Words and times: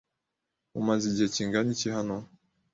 Mumaze 0.73 1.03
igihe 1.07 1.27
kingana 1.35 1.69
iki 1.75 1.87
hano? 1.95 2.17